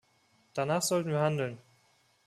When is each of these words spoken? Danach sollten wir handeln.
Danach 0.55 0.81
sollten 0.81 1.11
wir 1.11 1.19
handeln. 1.19 1.59